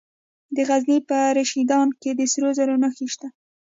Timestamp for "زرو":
2.57-2.75